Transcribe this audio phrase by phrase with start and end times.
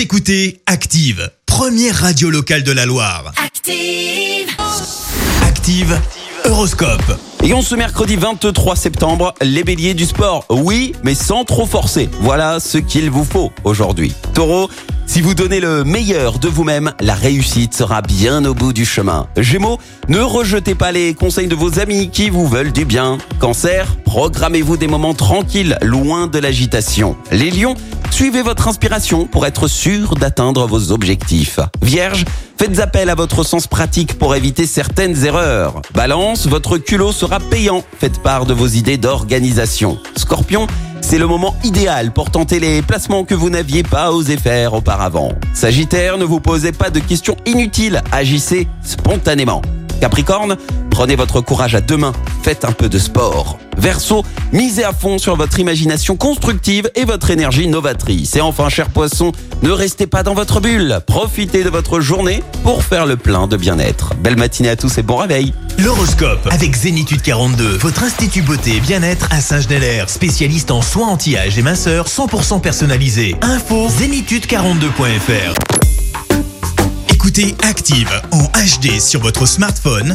[0.00, 3.34] Vous écoutez Active, première radio locale de la Loire.
[3.36, 4.48] Active.
[5.46, 6.00] Active,
[6.46, 7.18] Horoscope.
[7.44, 12.08] Et on ce mercredi 23 septembre, les béliers du sport, oui, mais sans trop forcer.
[12.20, 14.14] Voilà ce qu'il vous faut aujourd'hui.
[14.32, 14.70] Taureau,
[15.10, 19.26] si vous donnez le meilleur de vous-même, la réussite sera bien au bout du chemin.
[19.36, 23.18] Gémeaux, ne rejetez pas les conseils de vos amis qui vous veulent du bien.
[23.40, 27.16] Cancer, programmez-vous des moments tranquilles, loin de l'agitation.
[27.32, 27.74] Les lions,
[28.20, 31.58] suivez votre inspiration pour être sûr d'atteindre vos objectifs.
[31.80, 32.26] Vierge,
[32.58, 35.80] faites appel à votre sens pratique pour éviter certaines erreurs.
[35.94, 37.82] Balance, votre culot sera payant.
[37.98, 39.96] Faites part de vos idées d'organisation.
[40.18, 40.66] Scorpion,
[41.00, 45.32] c'est le moment idéal pour tenter les placements que vous n'aviez pas osé faire auparavant.
[45.54, 49.62] Sagittaire, ne vous posez pas de questions inutiles, agissez spontanément.
[50.02, 50.58] Capricorne,
[51.00, 53.58] prenez votre courage à deux mains, faites un peu de sport.
[53.78, 54.22] Verseau,
[54.52, 58.36] misez à fond sur votre imagination constructive et votre énergie novatrice.
[58.36, 59.32] Et enfin, cher poisson,
[59.62, 63.56] ne restez pas dans votre bulle, profitez de votre journée pour faire le plein de
[63.56, 64.12] bien-être.
[64.16, 65.54] Belle matinée à tous et bon réveil.
[65.78, 71.58] L'horoscope avec Zénitude 42, votre institut beauté et bien-être à Saint-Genélaire, spécialiste en soins anti-âge
[71.58, 73.36] et minceur 100% personnalisé.
[73.40, 75.54] Info zénitude42.fr.
[77.08, 80.14] Écoutez Active en HD sur votre smartphone,